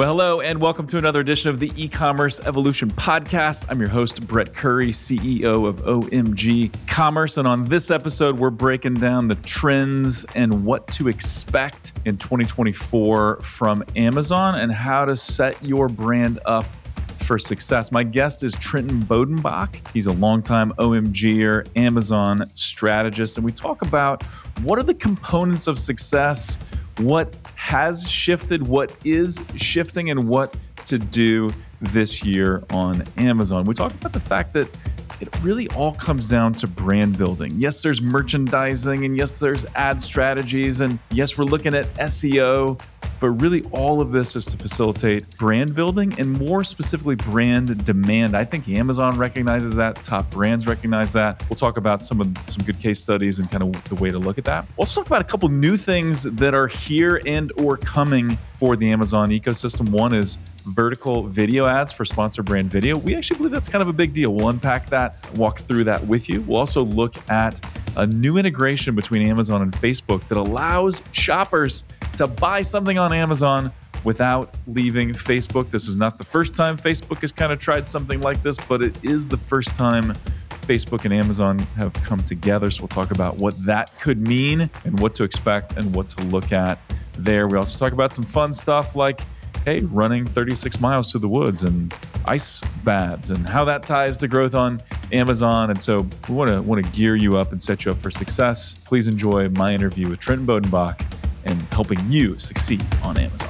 [0.00, 3.66] Well, hello, and welcome to another edition of the e commerce evolution podcast.
[3.68, 7.36] I'm your host, Brett Curry, CEO of OMG Commerce.
[7.36, 13.40] And on this episode, we're breaking down the trends and what to expect in 2024
[13.42, 16.64] from Amazon and how to set your brand up
[17.26, 17.92] for success.
[17.92, 19.86] My guest is Trenton Bodenbach.
[19.92, 24.22] He's a longtime OMGer, Amazon strategist, and we talk about
[24.62, 26.56] what are the components of success
[27.00, 31.50] what has shifted, what is shifting, and what to do
[31.80, 33.64] this year on Amazon.
[33.64, 34.68] We talked about the fact that
[35.20, 37.52] it really all comes down to brand building.
[37.56, 42.80] Yes, there's merchandising, and yes, there's ad strategies, and yes, we're looking at SEO,
[43.20, 48.34] but really all of this is to facilitate brand building and more specifically brand demand.
[48.34, 51.42] I think Amazon recognizes that, top brands recognize that.
[51.48, 54.18] We'll talk about some of some good case studies and kind of the way to
[54.18, 54.66] look at that.
[54.76, 58.90] Also talk about a couple new things that are here and or coming for the
[58.90, 59.90] Amazon ecosystem.
[59.90, 62.96] One is vertical video ads for sponsor brand video.
[62.96, 64.34] We actually believe that's kind of a big deal.
[64.34, 66.42] We'll unpack that, walk through that with you.
[66.42, 67.64] We'll also look at
[67.96, 71.84] a new integration between Amazon and Facebook that allows shoppers
[72.20, 73.72] to buy something on Amazon
[74.04, 75.70] without leaving Facebook.
[75.70, 78.82] This is not the first time Facebook has kind of tried something like this, but
[78.82, 80.12] it is the first time
[80.62, 82.70] Facebook and Amazon have come together.
[82.70, 86.22] So we'll talk about what that could mean and what to expect and what to
[86.24, 86.78] look at
[87.16, 87.48] there.
[87.48, 89.22] We also talk about some fun stuff like
[89.64, 91.94] hey, running 36 miles through the woods and
[92.26, 95.70] ice baths and how that ties to growth on Amazon.
[95.70, 98.10] And so we want to want to gear you up and set you up for
[98.10, 98.76] success.
[98.84, 101.02] Please enjoy my interview with Trenton Bodenbach
[101.44, 103.48] and helping you succeed on Amazon.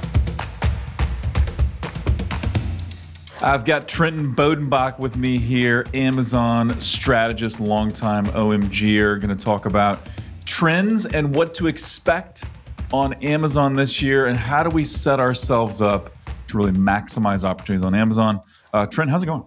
[3.43, 9.19] I've got Trenton Bodenbach with me here, Amazon strategist, longtime OMGer.
[9.19, 10.09] Going to talk about
[10.45, 12.45] trends and what to expect
[12.93, 16.11] on Amazon this year, and how do we set ourselves up
[16.49, 18.41] to really maximize opportunities on Amazon?
[18.73, 19.43] Uh, Trent, how's it going?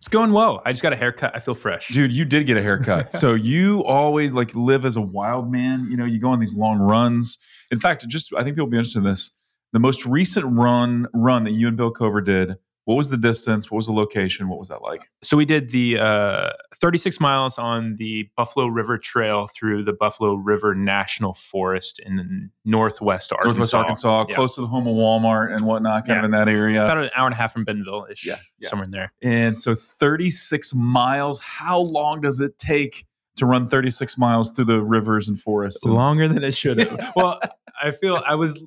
[0.00, 0.62] It's going well.
[0.64, 1.32] I just got a haircut.
[1.34, 1.88] I feel fresh.
[1.88, 3.12] Dude, you did get a haircut.
[3.20, 5.88] so you always like live as a wild man.
[5.90, 7.38] You know, you go on these long runs.
[7.70, 9.32] In fact, just I think people will be interested in this.
[9.72, 13.70] The most recent run run that you and Bill Cover did what was the distance?
[13.70, 14.48] What was the location?
[14.48, 15.08] What was that like?
[15.22, 20.34] So we did the uh, 36 miles on the Buffalo River Trail through the Buffalo
[20.34, 23.48] River National Forest in northwest Arkansas.
[23.48, 24.34] Northwest Arkansas, yeah.
[24.34, 26.18] close to the home of Walmart and whatnot, kind yeah.
[26.20, 26.84] of in that area.
[26.84, 29.12] About an hour and a half from Bentonville ish, yeah, yeah, somewhere in there.
[29.22, 31.38] And so 36 miles.
[31.38, 35.84] How long does it take to run 36 miles through the rivers and forests?
[35.84, 37.12] Longer than it should have.
[37.16, 37.40] well,
[37.82, 38.62] I feel I was.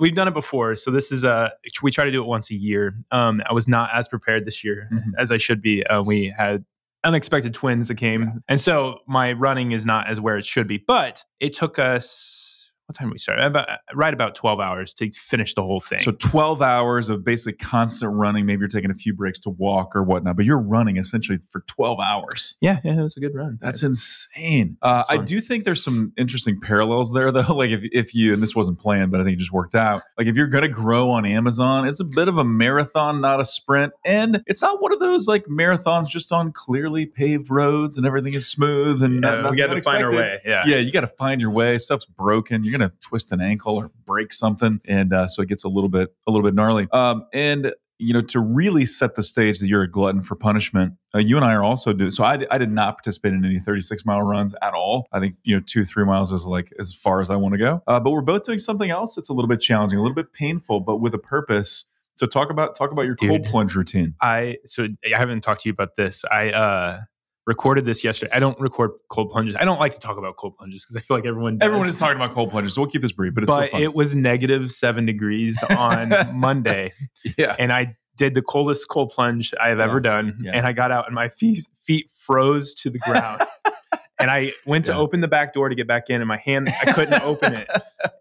[0.00, 1.52] We've done it before, so this is a.
[1.82, 2.96] We try to do it once a year.
[3.12, 5.10] Um, I was not as prepared this year mm-hmm.
[5.18, 5.84] as I should be.
[5.86, 6.64] Uh, we had
[7.04, 8.32] unexpected twins that came, yeah.
[8.48, 10.78] and so my running is not as where it should be.
[10.78, 12.45] But it took us
[12.86, 13.40] what time we start?
[13.40, 16.00] About right about twelve hours to finish the whole thing.
[16.00, 18.46] So twelve hours of basically constant running.
[18.46, 21.62] Maybe you're taking a few breaks to walk or whatnot, but you're running essentially for
[21.66, 22.56] twelve hours.
[22.60, 23.58] Yeah, yeah, it was a good run.
[23.60, 23.88] That's yeah.
[23.88, 24.76] insane.
[24.82, 27.44] Uh, I do think there's some interesting parallels there, though.
[27.56, 30.02] Like if if you and this wasn't planned, but I think it just worked out.
[30.18, 33.40] Like if you're going to grow on Amazon, it's a bit of a marathon, not
[33.40, 37.96] a sprint, and it's not one of those like marathons just on clearly paved roads
[37.96, 40.38] and everything is smooth and yeah, we got to find our way.
[40.44, 41.78] Yeah, yeah, you got to find your way.
[41.78, 42.62] Stuff's broken.
[42.62, 45.68] You're going to twist an ankle or break something, and uh, so it gets a
[45.68, 46.88] little bit a little bit gnarly.
[46.92, 50.94] Um, and you know, to really set the stage that you're a glutton for punishment,
[51.14, 52.10] uh, you and I are also doing.
[52.10, 55.06] So I, I did not participate in any 36 mile runs at all.
[55.12, 57.58] I think you know two three miles is like as far as I want to
[57.58, 57.82] go.
[57.86, 60.32] Uh, but we're both doing something else that's a little bit challenging, a little bit
[60.32, 61.86] painful, but with a purpose.
[62.16, 64.14] So talk about talk about your Dude, cold plunge routine.
[64.22, 66.24] I so I haven't talked to you about this.
[66.30, 67.00] I uh
[67.46, 68.32] recorded this yesterday.
[68.34, 69.56] I don't record cold plunges.
[69.56, 71.66] I don't like to talk about cold plunges because I feel like everyone does.
[71.66, 72.74] everyone is talking about cold plunges.
[72.74, 73.34] So we'll keep this brief.
[73.34, 76.92] But it's but it was negative seven degrees on Monday.
[77.38, 79.84] Yeah, and I did the coldest cold plunge I have yeah.
[79.84, 80.52] ever done, yeah.
[80.54, 83.42] and I got out and my feet feet froze to the ground.
[84.18, 84.98] and I went to yeah.
[84.98, 87.68] open the back door to get back in, and my hand I couldn't open it,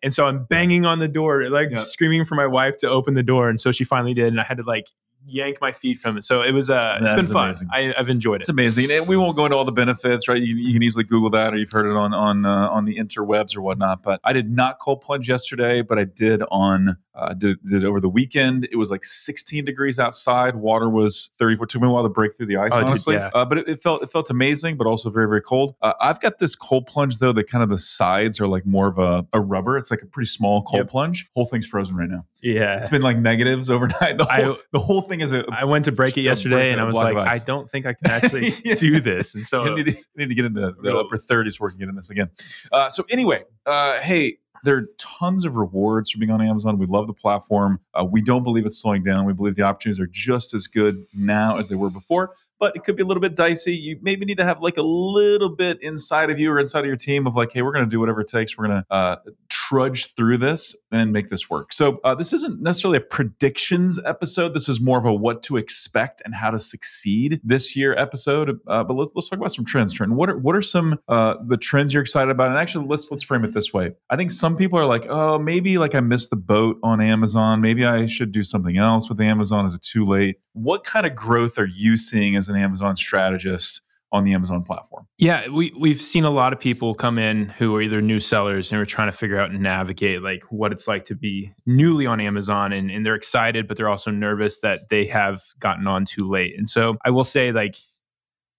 [0.04, 3.24] and so I'm banging on the door, like screaming for my wife to open the
[3.24, 4.90] door, and so she finally did, and I had to like
[5.26, 6.24] yank my feet from it.
[6.24, 7.56] So it was uh, it's been fun.
[7.72, 8.42] I, have enjoyed it.
[8.42, 10.42] It's amazing, and we won't go into all the benefits, right?
[10.42, 12.98] You, you can easily Google that, or you've heard it on on uh, on the
[12.98, 14.04] interwebs or whatnot.
[14.04, 18.00] But I did not cold plunge yesterday, but I did on uh, did, did over
[18.00, 18.68] the weekend.
[18.72, 20.56] It was like 16 degrees outside.
[20.56, 21.68] Water was 34.
[21.68, 23.16] Took me a while to break through the ice, oh, honestly.
[23.16, 23.30] Dude, yeah.
[23.34, 25.76] uh, but it, it, felt it felt amazing, but also very very cold.
[25.82, 27.34] Uh, I've got this cold plunge though.
[27.34, 29.78] That kind of the sides are like more of a, a rubber.
[29.78, 30.90] It's like a pretty small cold yep.
[30.90, 31.30] plunge.
[31.36, 32.26] Whole thing's frozen right now.
[32.42, 34.18] Yeah, it's been like negatives overnight.
[34.26, 35.46] The whole, I, the whole thing is a.
[35.52, 38.12] I went to break it yesterday, and I was like, I don't think I can
[38.12, 39.36] actually do this.
[39.36, 41.72] And so I need, to, need to get into the, the upper 30s so we
[41.72, 42.30] can get in this again.
[42.72, 46.78] Uh, so anyway, uh, hey There are tons of rewards for being on Amazon.
[46.80, 47.80] We love the platform.
[47.94, 49.26] Uh, we don't believe it's slowing down.
[49.26, 52.84] We believe the opportunities are just as good now as they were before but it
[52.84, 53.76] could be a little bit dicey.
[53.76, 56.86] You maybe need to have like a little bit inside of you or inside of
[56.86, 58.58] your team of like, hey, we're going to do whatever it takes.
[58.58, 59.16] We're going to uh,
[59.50, 61.74] trudge through this and make this work.
[61.74, 64.54] So uh, this isn't necessarily a predictions episode.
[64.54, 68.60] This is more of a what to expect and how to succeed this year episode.
[68.68, 69.94] Uh, but let's, let's talk about some trends.
[69.94, 72.50] Trent, what are what are some uh, the trends you're excited about?
[72.50, 73.92] And actually, let's let's frame it this way.
[74.10, 77.62] I think some people are like, oh, maybe like I missed the boat on Amazon.
[77.62, 79.66] Maybe I should do something else with Amazon.
[79.66, 80.38] Is it too late?
[80.54, 83.82] What kind of growth are you seeing as an Amazon strategist
[84.12, 85.08] on the Amazon platform?
[85.18, 88.72] Yeah, we we've seen a lot of people come in who are either new sellers
[88.72, 92.06] and are trying to figure out and navigate like what it's like to be newly
[92.06, 96.06] on Amazon and, and they're excited, but they're also nervous that they have gotten on
[96.06, 96.58] too late.
[96.58, 97.76] And so I will say like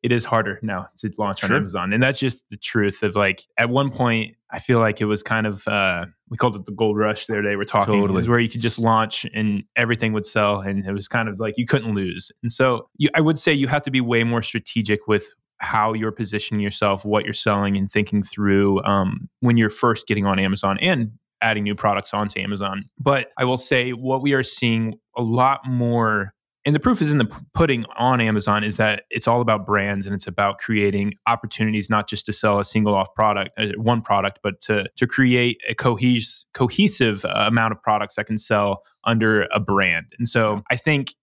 [0.06, 1.50] it is harder now to launch sure.
[1.50, 1.92] on Amazon.
[1.92, 5.20] And that's just the truth of like at one point I feel like it was
[5.24, 8.10] kind of uh we called it the gold rush there they were talking totally.
[8.10, 11.28] it was where you could just launch and everything would sell and it was kind
[11.28, 12.30] of like you couldn't lose.
[12.44, 15.26] And so you, I would say you have to be way more strategic with
[15.58, 20.24] how you're positioning yourself, what you're selling, and thinking through um, when you're first getting
[20.24, 21.10] on Amazon and
[21.40, 22.88] adding new products onto Amazon.
[22.96, 26.32] But I will say what we are seeing a lot more
[26.66, 30.04] and the proof is in the pudding on Amazon is that it's all about brands
[30.04, 34.02] and it's about creating opportunities not just to sell a single off product, uh, one
[34.02, 38.82] product, but to to create a cohes- cohesive uh, amount of products that can sell
[39.04, 40.06] under a brand.
[40.18, 41.14] And so I think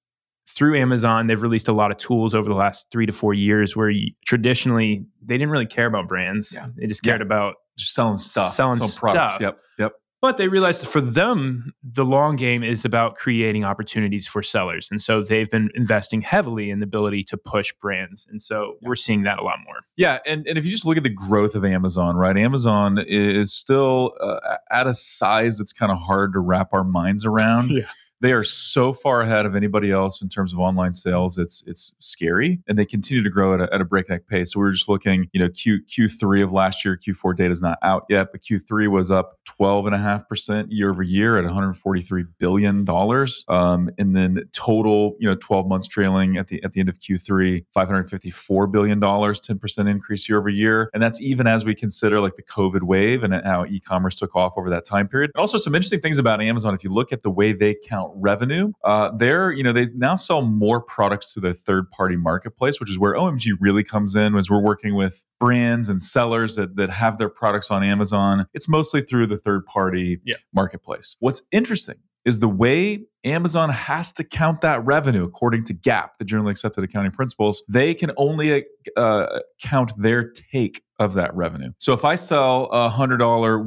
[0.48, 3.76] through Amazon, they've released a lot of tools over the last three to four years
[3.76, 6.54] where you, traditionally they didn't really care about brands.
[6.54, 6.68] Yeah.
[6.76, 7.26] They just cared yeah.
[7.26, 9.40] about just selling stuff, selling, selling products.
[9.42, 9.60] Yep.
[9.78, 9.94] Yep.
[10.24, 14.88] But they realized that for them, the long game is about creating opportunities for sellers.
[14.90, 18.26] And so they've been investing heavily in the ability to push brands.
[18.32, 19.82] And so we're seeing that a lot more.
[19.98, 20.20] Yeah.
[20.26, 22.38] And, and if you just look at the growth of Amazon, right?
[22.38, 27.26] Amazon is still uh, at a size that's kind of hard to wrap our minds
[27.26, 27.70] around.
[27.70, 27.84] yeah
[28.24, 31.38] they are so far ahead of anybody else in terms of online sales.
[31.38, 34.54] It's it's scary, and they continue to grow at a, at a breakneck pace.
[34.54, 37.62] So we are just looking, you know, Q Q3 of last year, Q4 data is
[37.62, 41.38] not out yet, but Q3 was up 12 and a half percent year over year
[41.38, 46.64] at 143 billion dollars, um, and then total, you know, 12 months trailing at the
[46.64, 51.04] at the end of Q3, 554 billion dollars, 10 percent increase year over year, and
[51.04, 54.70] that's even as we consider like the COVID wave and how e-commerce took off over
[54.70, 55.32] that time period.
[55.36, 56.74] And also some interesting things about Amazon.
[56.74, 58.72] If you look at the way they count revenue.
[58.84, 62.90] Uh, they're, you know, they now sell more products to their third party marketplace, which
[62.90, 66.90] is where OMG really comes in, as we're working with brands and sellers that, that
[66.90, 68.46] have their products on Amazon.
[68.54, 70.36] It's mostly through the third party yeah.
[70.54, 71.18] marketplace.
[71.20, 71.96] What's interesting
[72.26, 76.84] is the way Amazon has to count that revenue according to GAAP, the generally accepted
[76.84, 77.64] accounting principles.
[77.68, 78.66] They can only
[78.98, 81.72] uh, count their take of that revenue.
[81.80, 83.18] So if I sell a $100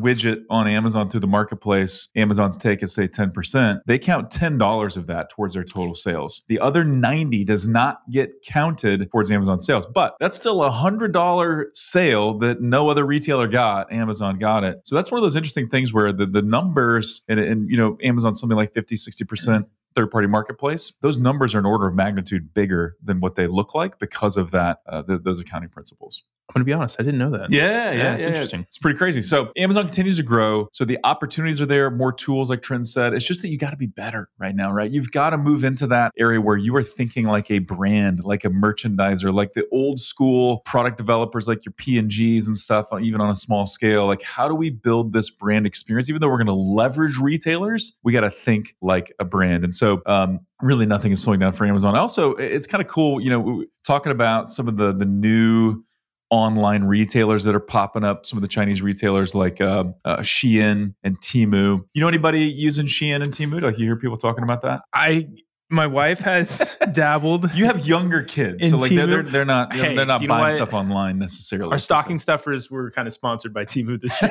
[0.00, 5.06] widget on Amazon through the marketplace, Amazon's take is say 10%, they count $10 of
[5.08, 6.42] that towards their total sales.
[6.48, 11.64] The other 90 does not get counted towards Amazon sales, but that's still a $100
[11.74, 13.92] sale that no other retailer got.
[13.92, 14.80] Amazon got it.
[14.84, 17.98] So that's one of those interesting things where the, the numbers and, and you know,
[18.02, 19.45] Amazon's something like 50, 60%
[19.94, 23.74] third party marketplace, those numbers are an order of magnitude bigger than what they look
[23.74, 26.22] like because of that, uh, those accounting principles.
[26.48, 27.50] I'm gonna be honest, I didn't know that.
[27.50, 28.60] Yeah, yeah, yeah it's yeah, interesting.
[28.68, 29.20] It's pretty crazy.
[29.20, 30.68] So Amazon continues to grow.
[30.72, 33.14] So the opportunities are there, more tools, like Trent said.
[33.14, 34.90] It's just that you got to be better right now, right?
[34.90, 38.44] You've got to move into that area where you are thinking like a brand, like
[38.44, 42.92] a merchandiser, like the old school product developers, like your P and Gs and stuff,
[42.92, 44.06] uh, even on a small scale.
[44.06, 46.08] Like, how do we build this brand experience?
[46.08, 49.64] Even though we're going to leverage retailers, we got to think like a brand.
[49.64, 51.96] And so, um, really, nothing is slowing down for Amazon.
[51.96, 55.82] Also, it's kind of cool, you know, talking about some of the the new
[56.30, 58.26] online retailers that are popping up.
[58.26, 61.84] Some of the Chinese retailers like um, uh, Shein and Temu.
[61.94, 63.62] You know anybody using Shein and Temu?
[63.62, 64.82] Like you hear people talking about that?
[64.92, 65.28] I
[65.68, 67.52] my wife has dabbled.
[67.54, 70.72] You have younger kids, so like they're, they're, they're not hey, they're not buying stuff
[70.72, 71.72] online necessarily.
[71.72, 74.30] Our stocking stuffers were kind of sponsored by Temu this year.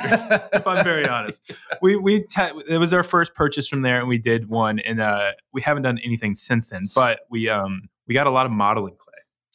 [0.53, 4.07] if I'm very honest, we we te- it was our first purchase from there, and
[4.07, 6.87] we did one, and uh, we haven't done anything since then.
[6.95, 8.95] But we um we got a lot of modeling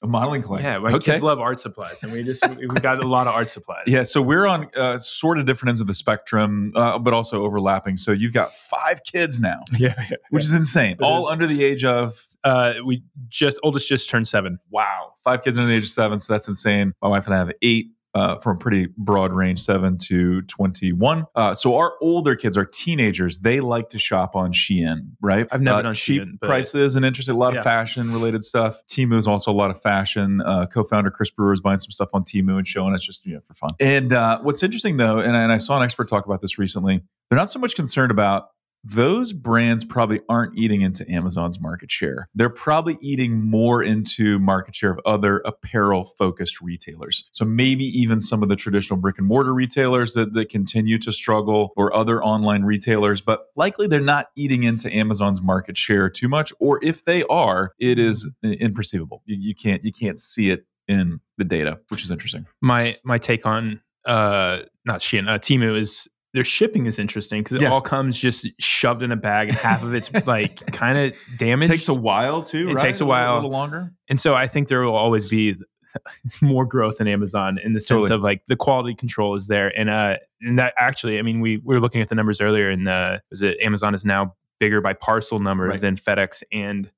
[0.02, 0.62] a modeling clay.
[0.62, 1.12] Yeah, my okay.
[1.12, 3.84] kids love art supplies, and we just we got a lot of art supplies.
[3.86, 7.42] Yeah, so we're on uh, sort of different ends of the spectrum, uh, but also
[7.42, 7.96] overlapping.
[7.96, 10.48] So you've got five kids now, yeah, yeah which yeah.
[10.48, 10.92] is insane.
[10.92, 11.32] It All is.
[11.32, 14.58] under the age of uh, we just oldest just turned seven.
[14.70, 16.94] Wow, five kids under the age of seven, so that's insane.
[17.02, 21.26] My wife and I have eight uh, from a pretty broad range, seven to 21.
[21.34, 25.46] Uh, so our older kids, our teenagers, they like to shop on Shein, right?
[25.52, 27.34] I've never Uh, done cheap Shein, prices and interesting.
[27.36, 27.60] A lot Yeah.
[27.60, 28.82] of fashion related stuff.
[28.86, 30.40] Temu is also a lot of fashion.
[30.40, 33.34] Uh, co-founder Chris Brewer is buying some stuff on Temu and showing us just you
[33.34, 33.70] know for fun.
[33.78, 36.58] And uh, what's interesting though, and I, and I saw an expert talk about this
[36.58, 38.48] recently, they're not so much concerned about
[38.82, 42.28] those brands probably aren't eating into Amazon's market share.
[42.34, 47.28] They're probably eating more into market share of other apparel focused retailers.
[47.32, 51.12] So maybe even some of the traditional brick and mortar retailers that, that continue to
[51.12, 56.28] struggle or other online retailers, but likely they're not eating into Amazon's market share too
[56.28, 56.52] much.
[56.58, 59.20] Or if they are, it is imperceivable.
[59.26, 62.46] You, you can't you can't see it in the data, which is interesting.
[62.60, 67.56] my my take on uh not Shein, uh, Temu is their shipping is interesting because
[67.56, 67.72] it Yeah.
[67.72, 71.70] all comes just shoved in a bag and half of it's like kind of damaged.
[71.70, 72.70] It takes a while too.
[72.70, 72.82] It right?
[72.84, 73.34] takes a while.
[73.36, 73.92] little longer.
[74.08, 75.56] and so I think there will always be
[76.42, 78.12] more growth in Amazon in the sense Totally.
[78.14, 81.56] of like the quality control is there, and uh, and that actually, I mean, we,
[81.58, 84.80] we were looking at the numbers earlier, and uh, was it Amazon is now bigger
[84.80, 85.80] by parcel number Right.
[85.80, 86.90] than FedEx and.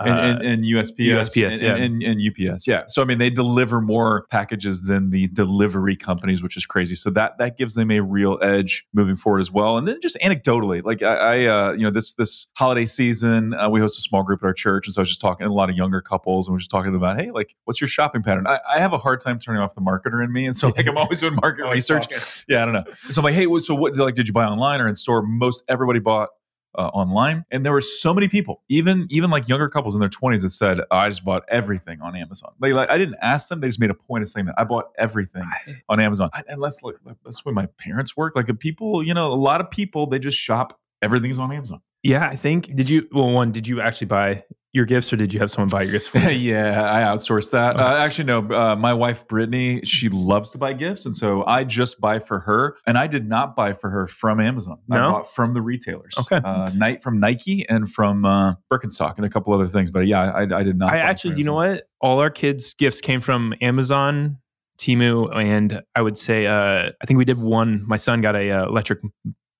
[0.00, 1.74] Uh, and, and, and USPS, USPS, and, yeah.
[1.76, 2.84] and, and UPS, yeah.
[2.88, 6.96] So I mean, they deliver more packages than the delivery companies, which is crazy.
[6.96, 9.76] So that that gives them a real edge moving forward as well.
[9.76, 13.68] And then just anecdotally, like I, I uh, you know, this this holiday season, uh,
[13.68, 15.50] we host a small group at our church, and so I was just talking to
[15.50, 18.22] a lot of younger couples, and we're just talking about, hey, like, what's your shopping
[18.22, 18.46] pattern?
[18.46, 20.86] I, I have a hard time turning off the marketer in me, and so like
[20.86, 22.08] I'm always doing market research.
[22.08, 22.18] talking.
[22.48, 22.84] Yeah, I don't know.
[23.10, 23.96] So I'm like, hey, what- so what?
[23.96, 25.22] Like, did you buy online or in store?
[25.22, 26.30] Most everybody bought
[26.76, 30.08] uh, online, and there were so many people, even even like younger couples in their
[30.08, 33.60] 20s, that said, "I just bought everything on Amazon." Like, like I didn't ask them;
[33.60, 35.44] they just made a point of saying that I bought everything
[35.88, 36.30] on Amazon.
[36.32, 38.34] I, and that's like that's where my parents work.
[38.36, 40.78] Like the people, you know, a lot of people they just shop.
[41.02, 41.80] Everything's on Amazon.
[42.02, 42.74] Yeah, I think.
[42.74, 43.08] Did you?
[43.12, 45.92] Well, one, did you actually buy your gifts, or did you have someone buy your
[45.92, 46.54] gifts for you?
[46.54, 47.78] yeah, I outsourced that.
[47.78, 48.38] Uh, actually, no.
[48.38, 52.40] Uh, my wife Brittany, she loves to buy gifts, and so I just buy for
[52.40, 52.76] her.
[52.86, 54.78] And I did not buy for her from Amazon.
[54.90, 55.10] I No?
[55.12, 56.14] bought from the retailers.
[56.18, 56.36] Okay.
[56.36, 59.90] uh, night from Nike and from uh, Birkenstock and a couple other things.
[59.90, 60.92] But yeah, I, I did not.
[60.92, 61.84] I actually, you know what?
[62.00, 64.38] All our kids' gifts came from Amazon,
[64.78, 67.84] Temu, and I would say, uh, I think we did one.
[67.86, 69.00] My son got a uh, electric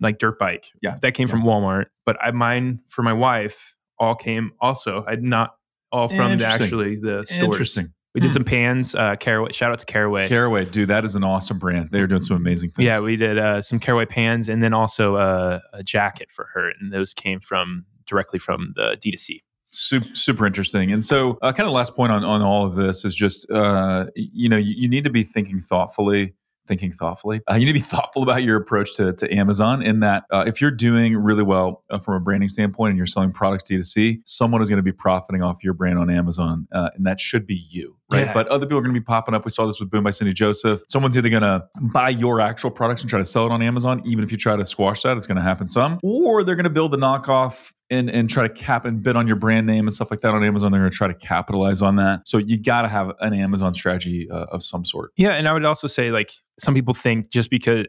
[0.01, 0.67] like dirt bike.
[0.83, 0.97] Yeah.
[1.03, 1.85] that came from Walmart.
[2.07, 5.05] But I mine for my wife all came also.
[5.09, 5.55] I not
[5.93, 7.45] all from the, actually the stores.
[7.45, 7.93] Interesting.
[8.15, 8.35] We did Hmm.
[8.35, 8.95] some pans.
[8.95, 9.53] Uh, Caraway.
[9.53, 10.29] Shout out to Caraway.
[10.29, 11.89] Caraway, dude, that is an awesome brand.
[11.91, 12.85] They're doing some amazing things.
[12.85, 16.71] Yeah, we did uh, some Caraway pans, and then also uh, a jacket for her,
[16.79, 19.41] and those came from directly from the D2C.
[19.75, 20.93] super, super interesting.
[20.93, 24.05] And so, uh, kind of last point on on all of this is just, uh,
[24.15, 26.35] you know, you, you need to be thinking thoughtfully.
[26.67, 29.83] Thinking thoughtfully, uh, you need to be thoughtful about your approach to, to Amazon.
[29.83, 33.07] In that, uh, if you're doing really well uh, from a branding standpoint and you're
[33.07, 36.91] selling products D2C, someone is going to be profiting off your brand on Amazon, uh,
[36.95, 38.27] and that should be you, right?
[38.27, 38.33] Yeah.
[38.33, 39.45] But other people are going to be popping up.
[39.45, 40.83] We saw this with Boom by Cindy Joseph.
[40.89, 44.03] Someone's either going to buy your actual products and try to sell it on Amazon,
[44.05, 46.65] even if you try to squash that, it's going to happen some, or they're going
[46.65, 49.87] to build a knockoff and and try to cap and bid on your brand name
[49.87, 50.73] and stuff like that on Amazon.
[50.73, 52.23] They're going to try to capitalize on that.
[52.27, 55.13] So you got to have an Amazon strategy uh, of some sort.
[55.17, 57.87] Yeah, and I would also say like some people think just because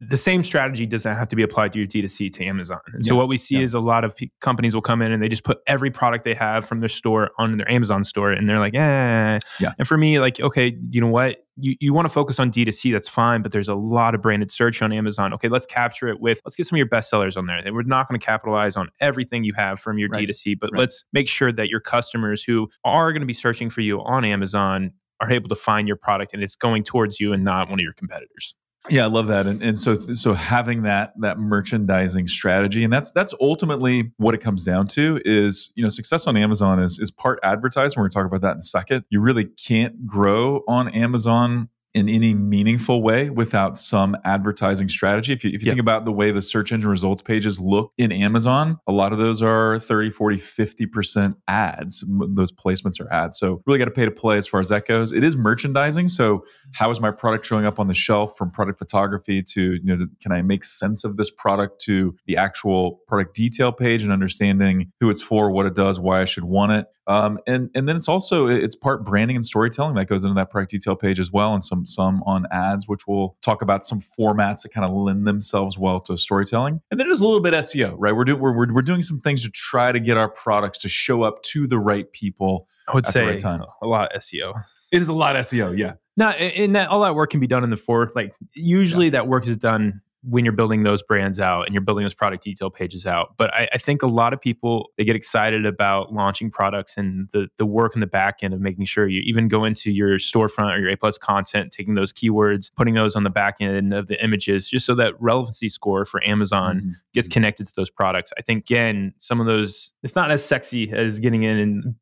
[0.00, 2.80] the same strategy doesn't have to be applied to your D2C to Amazon.
[2.94, 3.62] And so Yeah, what we see yeah.
[3.64, 6.24] is a lot of pe- companies will come in and they just put every product
[6.24, 9.38] they have from their store on their Amazon store and they're like, eh.
[9.60, 9.72] Yeah.
[9.78, 11.44] And for me, like, okay, you know what?
[11.56, 14.50] You, you want to focus on D2C, that's fine, but there's a lot of branded
[14.50, 15.34] search on Amazon.
[15.34, 17.58] Okay, let's capture it with, let's get some of your best sellers on there.
[17.58, 20.26] And we're not going to capitalize on everything you have from your Right.
[20.26, 20.78] D2C, but Right.
[20.80, 24.24] let's make sure that your customers who are going to be searching for you on
[24.24, 27.78] Amazon are able to find your product and it's going towards you and not one
[27.78, 28.54] of your competitors.
[28.88, 29.46] Yeah, I love that.
[29.46, 34.38] And, and so so having that that merchandising strategy, and that's that's ultimately what it
[34.38, 37.96] comes down to is you know success on Amazon is is part advertising.
[37.98, 39.04] We're going to talk about that in a second.
[39.10, 45.32] You really can't grow on Amazon in any meaningful way without some advertising strategy.
[45.32, 45.72] If you, if you Yeah.
[45.72, 49.18] think about the way the search engine results pages look in Amazon, a lot of
[49.18, 52.04] those are 30, 40, 50% ads.
[52.08, 53.38] Those placements are ads.
[53.38, 55.10] So really got to pay to play as far as that goes.
[55.10, 56.08] It is merchandising.
[56.08, 56.44] So
[56.74, 60.06] how is my product showing up on the shelf from product photography to, you know,
[60.22, 64.92] can I make sense of this product to the actual product detail page and understanding
[65.00, 66.86] who it's for, what it does, why I should want it.
[67.06, 70.48] Um, and and then it's also it's part branding and storytelling that goes into that
[70.50, 74.00] product detail page as well, and some some on ads, which we'll talk about some
[74.00, 76.80] formats that kind of lend themselves well to storytelling.
[76.90, 78.14] And then there's a little bit SEO, right?
[78.14, 80.88] We're doing we're, we're, we're doing some things to try to get our products to
[80.88, 82.68] show up to the right people.
[82.88, 83.62] I would At the say right time.
[83.82, 84.62] a lot of SEO.
[84.92, 85.94] It is a lot SEO, yeah.
[86.16, 88.10] No, and that all that work can be done in the four.
[88.14, 92.04] Like usually that work is done when you're building those brands out and you're building
[92.04, 93.34] those product detail pages out.
[93.38, 97.28] But I, I, think a lot of people they get excited about launching products and
[97.32, 100.18] the the work in the back end of making sure you even go into your
[100.18, 103.94] storefront or your A plus content, taking those keywords, putting those on the back end
[103.94, 106.90] of the images, just so that relevancy score for Amazon mm-hmm.
[107.14, 108.30] gets connected to those products.
[108.36, 111.94] I think again, some of those it's not as sexy as getting in and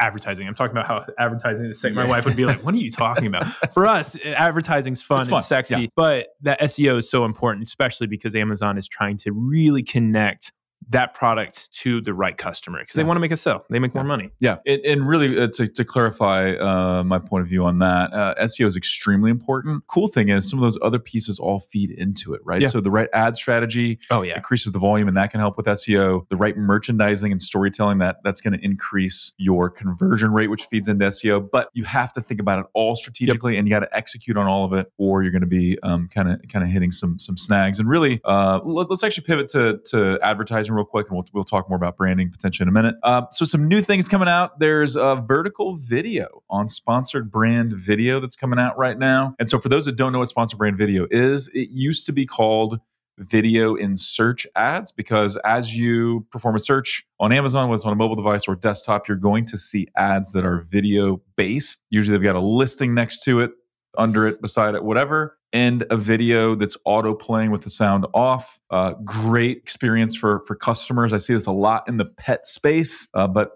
[0.00, 0.48] advertising.
[0.48, 1.94] I'm talking about how advertising is sexy.
[1.94, 5.30] My wife would be like, "What are you talking about?" for us, advertising's fun, it's,
[5.30, 5.38] fun.
[5.40, 5.86] it's sexy, yeah.
[5.94, 10.52] but that SEO is so important especially because Amazon is trying to really connect
[10.90, 13.02] that product to the right customer because yeah.
[13.02, 13.64] they want to make a sale.
[13.70, 14.02] They make yeah.
[14.02, 14.30] more money.
[14.38, 14.58] Yeah.
[14.64, 18.34] It, and really, uh, to, to clarify uh, my point of view on that, uh,
[18.42, 19.86] SEO is extremely important.
[19.88, 22.62] Cool thing is, some of those other pieces all feed into it, right?
[22.62, 22.68] Yeah.
[22.68, 24.36] So the right ad strategy oh, yeah.
[24.36, 26.28] increases the volume, and that can help with SEO.
[26.28, 30.88] The right merchandising and storytelling, that that's going to increase your conversion rate, which feeds
[30.88, 31.48] into SEO.
[31.50, 33.60] But you have to think about it all strategically, yep.
[33.60, 36.30] and you got to execute on all of it, or you're going to be kind
[36.30, 37.80] of kind of hitting some some snags.
[37.80, 41.44] And really, uh, let, us actually pivot to to advertising real quick, and we'll, we'll
[41.44, 42.96] talk more about branding potentially in a minute.
[43.02, 44.58] Uh, so, some new things coming out.
[44.58, 49.34] There's a vertical video on sponsored brand video that's coming out right now.
[49.38, 52.12] And so, for those that don't know what sponsored brand video is, it used to
[52.12, 52.80] be called
[53.18, 57.92] video in search ads because as you perform a search on Amazon, whether it's on
[57.92, 61.82] a mobile device or desktop, you're going to see ads that are video based.
[61.90, 63.52] Usually, they've got a listing next to it,
[63.98, 68.60] under it, beside it, whatever and a video that's auto playing with the sound off.
[68.70, 71.12] Uh, great experience for for customers.
[71.12, 73.52] I see this a lot in the pet space, uh, but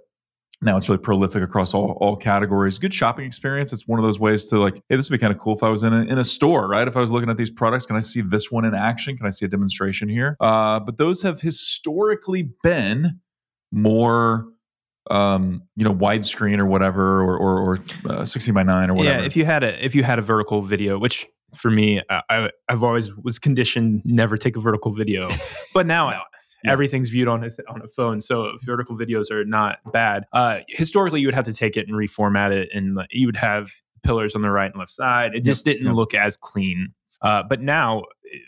[0.62, 2.78] now it's really prolific across all, all categories.
[2.78, 3.72] Good shopping experience.
[3.72, 5.62] It's one of those ways to like, hey, this would be kind of cool if
[5.62, 6.86] I was in a, in a store, right?
[6.86, 9.16] If I was looking at these products, can I see this one in action?
[9.16, 10.36] Can I see a demonstration here?
[10.38, 13.20] Uh, but those have historically been
[13.72, 14.48] more
[15.10, 17.78] um, you know, widescreen or whatever, or or, or
[18.08, 19.20] uh, sixteen by nine or whatever.
[19.20, 21.26] Yeah, if you had a if you had a vertical video, which
[21.56, 25.30] for me, I, I've always was conditioned never take a vertical video,
[25.74, 26.72] but now yeah.
[26.72, 30.24] everything's viewed on a, on a phone, so vertical videos are not bad.
[30.32, 33.72] Uh, historically, you would have to take it and reformat it, and you would have
[34.02, 35.34] pillars on the right and left side.
[35.34, 35.76] It just yep.
[35.76, 35.96] didn't yep.
[35.96, 36.94] look as clean.
[37.22, 38.02] Uh, but now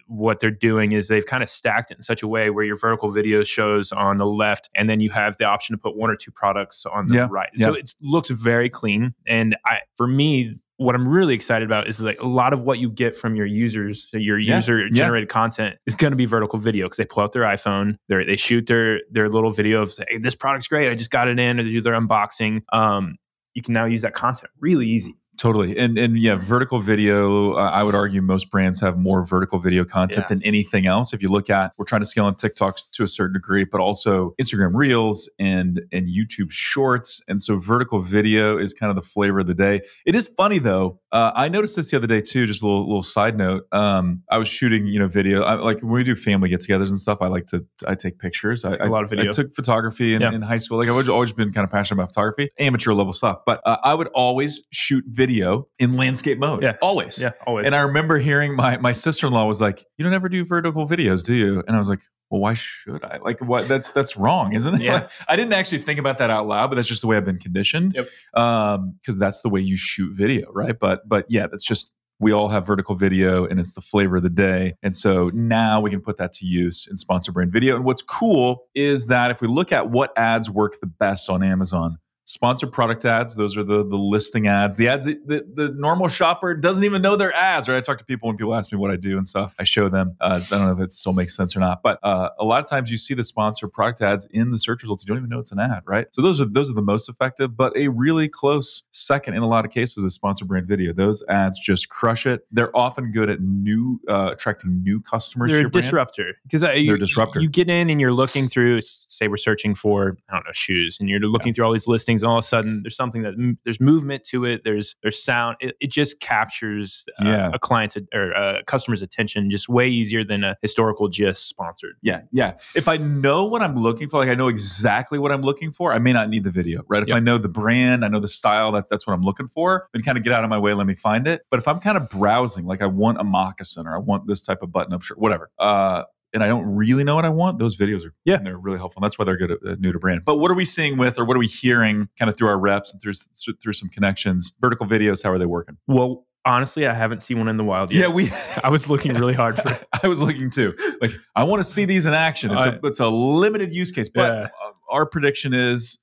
[0.06, 2.76] what they're doing is they've kind of stacked it in such a way where your
[2.76, 6.10] vertical video shows on the left and then you have the option to put one
[6.10, 7.66] or two products on the yeah, right yeah.
[7.66, 12.00] so it looks very clean and i for me what I'm really excited about is
[12.00, 15.32] like a lot of what you get from your users, your yeah, user generated yeah.
[15.32, 18.36] content is going to be vertical video because they pull out their iPhone, they they
[18.36, 21.60] shoot their their little video of hey, this product's great, I just got it in,
[21.60, 22.62] or they do their unboxing.
[22.72, 23.16] Um,
[23.54, 25.14] you can now use that content really easy.
[25.38, 25.78] Totally.
[25.78, 29.82] And and yeah, vertical video, uh, I would argue most brands have more vertical video
[29.82, 30.28] content yeah.
[30.28, 31.14] than anything else.
[31.14, 33.80] If you look at we're trying to scale on TikToks to a certain degree, but
[33.80, 37.22] also Instagram Reels and and YouTube Shorts.
[37.28, 39.80] And so vertical video is kind of the flavor of the day.
[40.04, 41.00] It is funny though.
[41.10, 43.64] Uh, I noticed this the other day too, just a little little side note.
[43.72, 45.44] Um, I was shooting, you know, video.
[45.44, 48.66] I, like when we do family get-togethers and stuff, I like to I take pictures.
[48.66, 49.30] I, a lot of video.
[49.30, 50.32] I took photography in, yeah.
[50.32, 50.76] in high school.
[50.76, 53.38] Like I've always been kind of passionate about photography, amateur level stuff.
[53.46, 56.62] But uh, I would always shoot video video in landscape mode.
[56.62, 56.76] Yeah.
[56.82, 57.18] Always.
[57.18, 57.32] Yeah.
[57.46, 57.66] Always.
[57.66, 61.22] And I remember hearing my my sister-in-law was like, You don't ever do vertical videos,
[61.24, 61.62] do you?
[61.66, 62.00] And I was like,
[62.32, 63.18] well, why should I?
[63.18, 63.68] Like, what?
[63.68, 64.80] That's that's wrong, isn't it?
[64.80, 64.94] Yeah.
[64.94, 67.26] Like, I didn't actually think about that out loud, but that's just the way I've
[67.26, 67.94] been conditioned.
[67.94, 68.08] Yep.
[68.42, 70.76] Um, because that's the way you shoot video, right?
[70.78, 74.22] But but yeah, that's just we all have vertical video and it's the flavor of
[74.22, 74.74] the day.
[74.82, 77.74] And so now we can put that to use in sponsor brand video.
[77.74, 81.42] And what's cool is that if we look at what ads work the best on
[81.42, 83.34] Amazon, sponsored product ads.
[83.34, 84.76] Those are the the listing ads.
[84.76, 87.76] The ads that the, the normal shopper doesn't even know they're ads right?
[87.76, 89.54] I talk to people when people ask me what i do and stuff.
[89.58, 91.98] I show them uh, i don't know if it still makes sense or not but
[92.02, 95.04] uh, a lot of times you see the sponsored product ads in the search results.
[95.04, 96.06] You don't even know it's an ad right?
[96.12, 99.48] So those are those are the most effective but a really close second in a
[99.48, 100.92] lot of cases is sponsored brand video.
[100.92, 102.46] Those ads just crush it.
[102.50, 106.34] They're often good at new uh, attracting new customers they're a disruptor.
[106.44, 107.40] Because they're you, disruptor.
[107.40, 110.98] you get in and you're looking through say we're searching for i don't know shoes
[111.00, 111.52] and you're looking yeah.
[111.54, 114.24] through all these listings things and all of a sudden there's something that there's movement
[114.24, 117.50] to it there's there's sound it, it just captures uh, yeah.
[117.52, 122.20] a client's or a customer's attention just way easier than a historical just sponsored yeah
[122.30, 125.72] yeah if i know what i'm looking for like i know exactly what i'm looking
[125.72, 127.16] for i may not need the video right if yep.
[127.16, 130.02] i know the brand i know the style that, that's what i'm looking for then
[130.02, 131.96] kind of get out of my way let me find it but if i'm kind
[131.96, 135.02] of browsing like i want a moccasin or i want this type of button up
[135.02, 138.38] shirt whatever uh and I don't really know what I want, those videos are yeah,
[138.38, 139.00] they're really helpful.
[139.00, 140.24] And that's why they're good at, new to brand.
[140.24, 142.58] But what are we seeing with, or what are we hearing, kind of through our
[142.58, 143.14] reps and through
[143.60, 144.52] through some connections?
[144.60, 145.76] Vertical videos, how are they working?
[145.86, 148.00] Well, honestly, I haven't seen one in the wild yet.
[148.00, 148.30] Yeah, we.
[148.62, 149.72] I was looking really hard for.
[149.72, 149.86] It.
[150.02, 150.74] I was looking too.
[151.00, 152.50] Like, I want to see these in action.
[152.50, 154.48] It's, I, a, it's a limited use case, but yeah.
[154.90, 155.98] our prediction is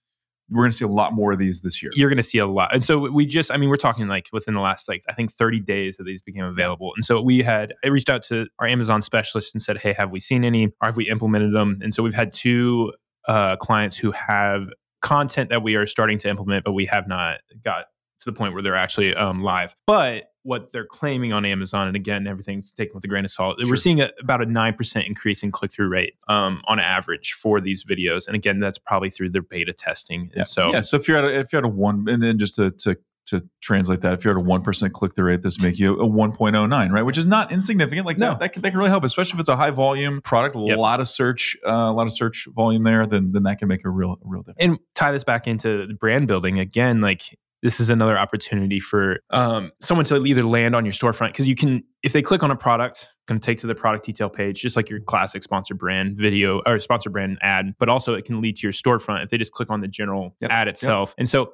[0.51, 1.91] we're going to see a lot more of these this year.
[1.95, 2.73] You're going to see a lot.
[2.73, 5.31] And so we just, I mean, we're talking like within the last, like, I think
[5.31, 6.91] 30 days that these became available.
[6.95, 10.11] And so we had, I reached out to our Amazon specialist and said, hey, have
[10.11, 11.79] we seen any or have we implemented them?
[11.81, 12.93] And so we've had two
[13.27, 14.67] uh, clients who have
[15.01, 17.85] content that we are starting to implement, but we have not got
[18.19, 19.75] to the point where they're actually um, live.
[19.87, 23.59] But what they're claiming on Amazon, and again, everything's taken with a grain of salt.
[23.59, 23.69] Sure.
[23.69, 27.33] We're seeing a, about a nine percent increase in click through rate um, on average
[27.33, 30.31] for these videos, and again, that's probably through their beta testing.
[30.33, 30.39] Yeah.
[30.39, 30.81] And so, yeah.
[30.81, 32.97] So if you're at a, if you're at a one, and then just to, to
[33.27, 35.99] to translate that, if you're at a one percent click through rate, this make you
[35.99, 37.03] a one point oh nine, right?
[37.03, 38.07] Which is not insignificant.
[38.07, 38.29] Like no.
[38.29, 40.59] that, that can, that can really help, especially if it's a high volume product, a
[40.59, 40.77] yep.
[40.77, 43.05] lot of search, uh, a lot of search volume there.
[43.05, 44.57] Then then that can make a real a real difference.
[44.59, 49.71] And tie this back into brand building again, like this is another opportunity for um,
[49.81, 52.55] someone to either land on your storefront because you can if they click on a
[52.55, 56.61] product can take to the product detail page just like your classic sponsor brand video
[56.65, 59.51] or sponsor brand ad but also it can lead to your storefront if they just
[59.51, 60.51] click on the general yep.
[60.51, 61.15] ad itself yep.
[61.19, 61.53] and so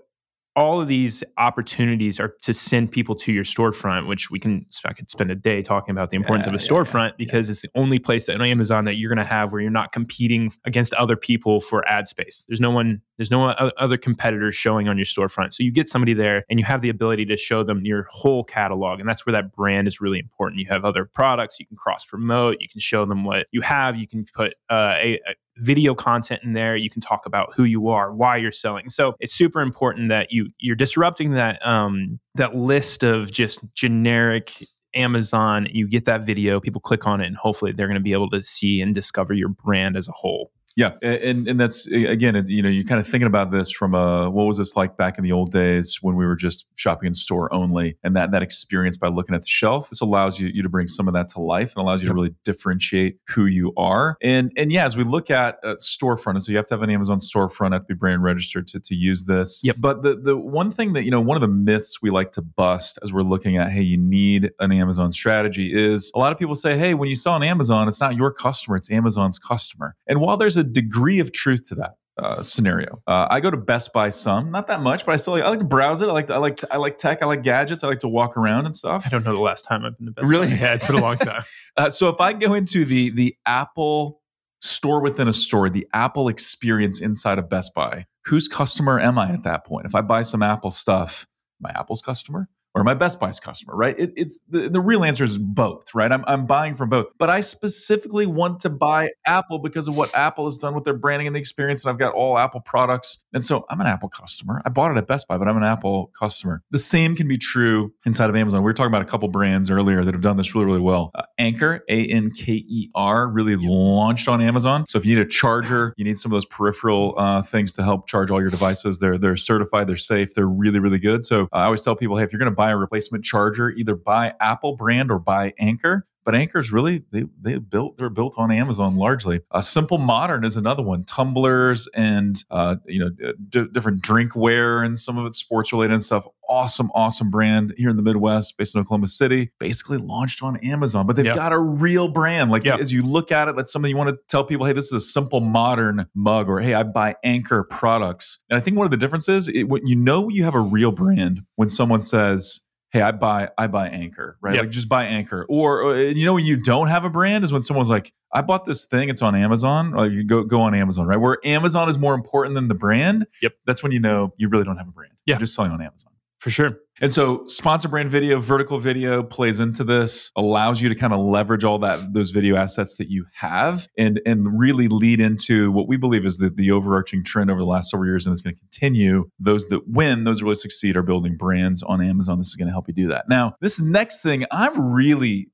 [0.56, 4.94] all of these opportunities are to send people to your storefront, which we can I
[4.94, 7.62] could spend a day talking about the importance yeah, of a storefront yeah, because it's
[7.62, 10.94] the only place on Amazon that you're going to have where you're not competing against
[10.94, 12.46] other people for ad space.
[12.48, 15.54] There's no one, there's no other competitors showing on your storefront.
[15.54, 18.44] So you get somebody there and you have the ability to show them your whole
[18.44, 20.62] catalog, and that's where that brand is really important.
[20.62, 23.98] You have other products you can cross promote, you can show them what you have,
[23.98, 26.76] you can put uh, a, a video content in there.
[26.76, 28.90] You can talk about who you are, why you're selling.
[28.90, 34.64] So it's super important that you you're disrupting that um, that list of just generic
[34.96, 35.68] Amazon.
[35.72, 38.30] You get that video, people click on it, and hopefully they're going to be able
[38.32, 40.52] to see and discover your brand as a whole.
[40.76, 44.30] Yeah, and and that's again, you know, you're kind of thinking about this from a
[44.30, 47.14] what was this like back in the old days when we were just shopping in
[47.14, 49.90] store only, and that that experience by looking at the shelf.
[49.90, 52.14] This allows you you to bring some of that to life and allows you to
[52.14, 54.18] really differentiate who you are.
[54.22, 56.82] And and yeah, as we look at uh, storefront, and so you have to have
[56.82, 59.62] an Amazon storefront, have to be brand registered to to use this.
[59.64, 59.78] Yep.
[59.80, 62.42] But the the one thing that you know, one of the myths we like to
[62.42, 66.38] bust as we're looking at, hey, you need an Amazon strategy is a lot of
[66.38, 69.96] people say, hey, when you sell on Amazon, it's not your customer, it's Amazon's customer.
[70.08, 71.96] And while there's a degree of truth to that.
[72.18, 73.02] Uh, scenario.
[73.08, 75.50] Uh, I go to Best Buy some, not that much, but I still like, I
[75.50, 76.08] like to browse it.
[76.08, 77.22] I like to, I like to, I like tech.
[77.22, 77.84] I like gadgets.
[77.84, 79.04] I like to walk around and stuff.
[79.06, 80.48] I don't know the last time I've been to Best really?
[80.48, 80.54] Buy.
[80.54, 81.44] Yeah, it's been a long time.
[81.78, 84.22] uh, so if I go into the the Apple
[84.62, 89.34] store within a store, the Apple experience inside of Best Buy, whose customer am I
[89.34, 89.86] at that point?
[89.86, 91.28] If I buy some Apple stuff,
[91.60, 93.98] my Apple's customer or my Best Buy's customer, right?
[93.98, 96.12] It, it's the, the real answer is both, right?
[96.12, 100.14] I'm, I'm buying from both, but I specifically want to buy Apple because of what
[100.14, 101.86] Apple has done with their branding and the experience.
[101.86, 103.24] And I've got all Apple products.
[103.34, 104.62] And so I'm an Apple customer.
[104.66, 106.64] I bought it at Best Buy, but I'm an Apple customer.
[106.72, 108.60] The same can be true inside of Amazon.
[108.60, 111.12] We were talking about a couple brands earlier that have done this really, really well.
[111.16, 114.86] Uh, Anker, A N K E R, really launched on Amazon.
[114.90, 117.84] So if you need a charger, you need some of those peripheral uh, things to
[117.84, 119.00] help charge all your devices.
[119.00, 121.24] They're, they're certified, they're safe, they're really, really good.
[121.24, 123.24] So uh, I always tell people, hey, if you're going to buy buy a replacement
[123.24, 126.08] charger, either buy Apple brand or buy Anker.
[126.26, 129.42] But Anker's really they they built they're built on Amazon largely.
[129.52, 131.04] A uh, Simple Modern is another one.
[131.04, 133.10] Tumblers and uh, you know
[133.50, 136.28] d- different drinkware and some of it's sports related and stuff.
[136.48, 139.52] Awesome, awesome brand here in the Midwest, based in Oklahoma City.
[139.60, 141.36] Basically launched on Amazon, but they've yep.
[141.36, 142.52] got a real brand.
[142.52, 142.80] Like yep.
[142.80, 144.66] as you look at it, that's something you want to tell people.
[144.66, 148.40] Hey, this is a Simple Modern mug, or hey, I buy Anker products.
[148.50, 150.92] And I think one of the differences, it, when you know you have a real
[150.92, 152.62] brand when someone says
[152.96, 154.56] hey, I buy I buy Anker, right?
[154.56, 154.64] Yep.
[154.64, 155.46] Like just buy Anker.
[155.50, 158.42] Or uh, you know when you don't have a brand is when someone's like, I
[158.42, 159.92] bought this thing, it's on Amazon.
[159.92, 161.18] Like you go go on Amazon, right?
[161.18, 163.28] Where Amazon is more important than the brand.
[163.42, 163.54] Yep.
[163.66, 165.14] That's when you know you really don't have a brand.
[165.26, 165.34] Yeah.
[165.34, 166.12] You're just selling on Amazon.
[166.46, 166.78] For sure.
[167.02, 171.20] And so sponsor brand video, vertical video plays into this, allows you to kind of
[171.20, 175.88] leverage all that those video assets that you have and and really lead into what
[175.88, 178.54] we believe is the, the overarching trend over the last several years and it's going
[178.54, 179.28] to continue.
[179.40, 182.38] Those that win, those that really succeed are building brands on Amazon.
[182.38, 183.28] This is going to help you do that.
[183.28, 185.48] Now, this next thing I'm really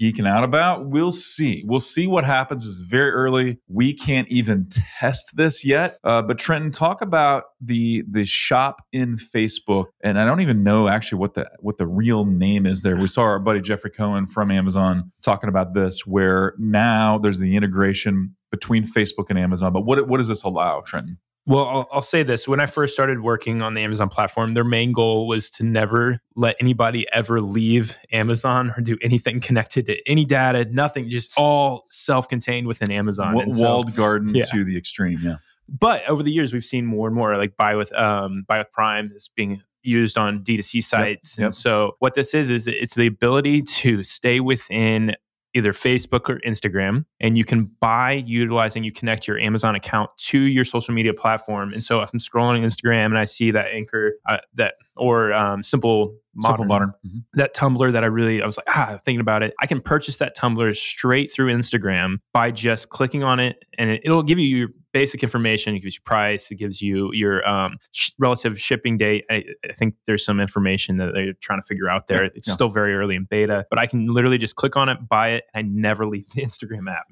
[0.00, 0.86] geeking out about.
[0.86, 1.64] We'll see.
[1.66, 2.66] We'll see what happens.
[2.66, 3.58] It's very early.
[3.68, 4.68] We can't even
[5.00, 5.98] test this yet.
[6.04, 10.88] Uh, but Trenton, talk about the the shop in Facebook, and I don't even know
[10.88, 12.96] actually what the what the real name is there.
[12.96, 17.56] We saw our buddy Jeffrey Cohen from Amazon talking about this, where now there's the
[17.56, 19.72] integration between Facebook and Amazon.
[19.72, 21.18] But what what does this allow, Trenton?
[21.46, 22.48] Well, I'll, I'll, say this.
[22.48, 26.20] When I first started working on the Amazon platform, their main goal was to never
[26.36, 31.84] let anybody ever leave Amazon or do anything connected to any data, nothing, just all
[31.90, 33.34] self contained within Amazon.
[33.34, 34.44] W- walled so, garden yeah.
[34.44, 35.18] to the extreme.
[35.20, 35.36] Yeah.
[35.68, 38.72] But over the years, we've seen more and more like buy with um, buy with
[38.72, 41.36] Prime is being used on D2C sites.
[41.36, 41.46] Yep, yep.
[41.46, 45.14] And so what this is is it's the ability to stay within
[45.54, 50.38] either Facebook or Instagram, and you can buy utilizing you connect your Amazon account to
[50.38, 51.72] your social media platform.
[51.72, 55.62] And so if I'm scrolling Instagram and I see that Anker uh, that or um,
[55.62, 56.92] simple modern, Simple modern.
[57.06, 57.24] Mhm.
[57.34, 59.54] that tumbler that I really I was like ah thinking about it.
[59.60, 64.02] I can purchase that tumbler straight through Instagram by just clicking on it, and it,
[64.04, 65.74] it'll give you your basic information.
[65.74, 66.50] It gives you price.
[66.50, 69.24] It gives you your um, sh- relative shipping date.
[69.30, 72.24] I, I think there's some information that they're trying to figure out there.
[72.24, 72.54] Yeah, it's yeah.
[72.54, 75.44] still very early in beta, but I can literally just click on it, buy it,
[75.52, 77.06] and I never leave the Instagram app,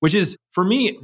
[0.00, 0.98] which is for me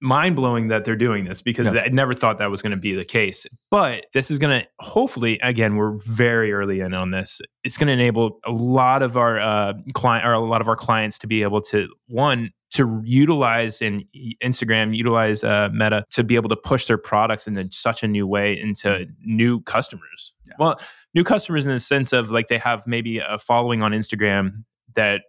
[0.00, 1.80] mind blowing that they're doing this because Yeah.
[1.80, 3.46] I never thought that was going to be the case.
[3.70, 7.40] But this is going to hopefully, again, we're very early in on this.
[7.64, 10.76] It's going to enable a lot of our uh, client or a lot of our
[10.76, 14.04] clients to be able to one to utilize in
[14.44, 18.26] Instagram, utilize uh, Meta to be able to push their products in such a new
[18.26, 20.34] way into new customers.
[20.46, 20.52] Yeah.
[20.58, 20.76] Well,
[21.14, 25.22] new customers in the sense of like they have maybe a following on Instagram that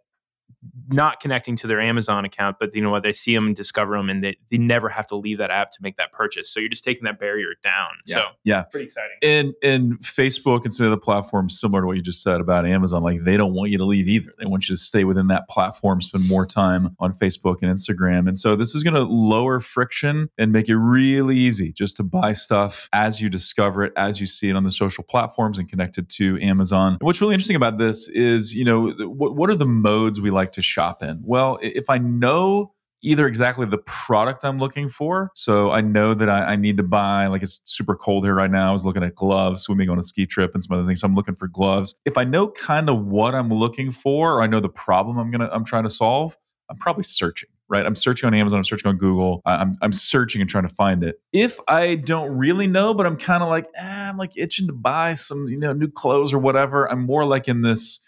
[0.90, 3.04] not connecting to their Amazon account, but you know what?
[3.04, 5.72] They see them and discover them, and they, they never have to leave that app
[5.72, 6.50] to make that purchase.
[6.50, 7.90] So you're just taking that barrier down.
[8.06, 8.64] So Yeah.
[8.64, 9.18] pretty exciting.
[9.22, 12.66] And and Facebook and some of the platforms, similar to what you just said about
[12.66, 14.34] Amazon, like they don't want you to leave either.
[14.38, 18.28] They want you to stay within that platform, spend more time on Facebook and Instagram.
[18.28, 22.04] And so this is going to lower friction and make it really easy just to
[22.04, 25.70] buy stuff as you discover it, as you see it on the social platforms and
[25.70, 26.94] connect it to Amazon.
[26.94, 30.32] And what's really interesting about this is, you know, what, what are the modes we
[30.32, 31.22] like to shop in?
[31.24, 35.32] Well, if I know either exactly the product I'm looking for.
[35.34, 38.52] So I know that I, I need to buy, like it's super cold here right
[38.52, 38.70] now.
[38.70, 39.64] I was looking at gloves.
[39.64, 41.02] swimming on a ski trip and some other things.
[41.02, 41.96] So I'm looking for gloves.
[42.06, 45.32] If I know kind of what I'm looking for, or I know the problem I'm
[45.32, 46.38] gonna I'm trying to solve,
[46.70, 47.50] I'm probably searching.
[47.72, 48.58] Right, I'm searching on Amazon.
[48.58, 49.44] I'm searching on Google.
[49.46, 51.22] I'm I'm searching and trying to find it.
[51.32, 54.74] If I don't really know, but I'm kind of like, eh, I'm like itching to
[54.74, 56.92] buy some, you know, new clothes or whatever.
[56.92, 58.00] I'm more like in this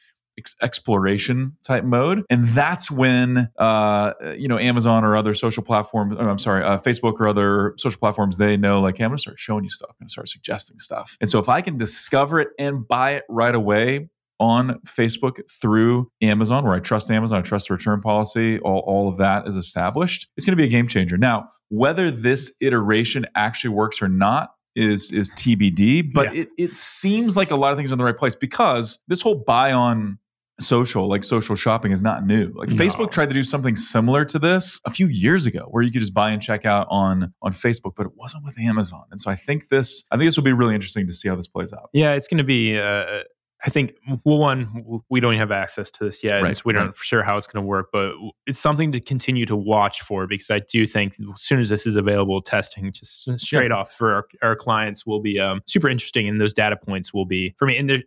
[0.41, 6.15] ex- exploration type mode and that's when uh you know amazon or other social platforms
[6.19, 9.17] oh, i'm sorry uh, facebook or other social platforms they know like hey, i'm gonna
[9.17, 12.39] start showing you stuff i'm gonna start suggesting stuff and so if i can discover
[12.39, 17.41] it and buy it right away on Facebook through Amazon, where I trust Amazon, I
[17.43, 20.27] trust the return policy, all, all of that is established.
[20.35, 21.15] It's going to be a game changer.
[21.15, 26.41] Now, whether this iteration actually works or not is is TBD, but Yeah.
[26.41, 29.21] it, it seems like a lot of things are in the right place because this
[29.21, 30.17] whole buy on
[30.61, 32.51] social, like social shopping, is not new.
[32.55, 32.75] Like No.
[32.75, 36.01] Facebook tried to do something similar to this a few years ago, where you could
[36.01, 39.03] just buy and check out on on Facebook, but it wasn't with Amazon.
[39.11, 41.35] And so I think this, I think this will be really interesting to see how
[41.35, 41.89] this plays out.
[41.93, 42.77] Yeah, it's going to be.
[42.77, 43.23] Uh,
[43.63, 43.93] I think
[44.25, 46.95] well, one we don't have access to this yet, Right, so we don't right.
[46.97, 47.89] sure how it's going to work.
[47.93, 48.13] But
[48.47, 51.85] it's something to continue to watch for because I do think as soon as this
[51.85, 56.27] is available, testing just straight off for our, our clients will be um, super interesting,
[56.27, 57.77] and those data points will be for me.
[57.77, 58.03] And there,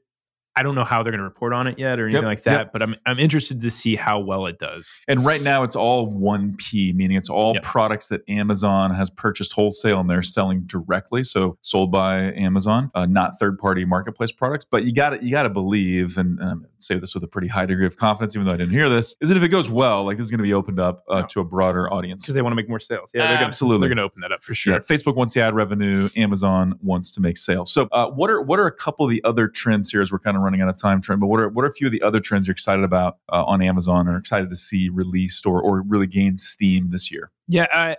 [0.56, 2.42] I don't know how they're going to report on it yet or anything Yep, like
[2.44, 2.72] that, yep.
[2.72, 4.88] but I'm I'm interested to see how well it does.
[5.08, 7.62] And right now, it's all 1P, meaning it's all Yep.
[7.62, 11.24] products that Amazon has purchased wholesale and they're selling directly.
[11.24, 14.64] So sold by Amazon, uh, not third party marketplace products.
[14.64, 17.48] But you got to you got to believe, and um, say this with a pretty
[17.48, 19.70] high degree of confidence, even though I didn't hear this, is that if it goes
[19.70, 21.26] well, like this is going to be opened up uh, No.
[21.26, 22.22] to a broader audience.
[22.22, 23.10] because they want to make more sales.
[23.14, 23.88] Yeah, they're gonna, Absolutely.
[23.88, 24.74] they're going to open that up for sure.
[24.74, 26.08] Yeah, Facebook wants the ad revenue.
[26.16, 27.72] Amazon wants to make sales.
[27.72, 30.00] So, uh, what are what are a couple of the other trends here?
[30.00, 31.20] As we're kind of running out of time, Trent.
[31.20, 33.44] But what are what are a few of the other trends you're excited about uh,
[33.44, 37.30] on Amazon or excited to see released or or really gain steam this year?
[37.48, 37.96] Yeah, I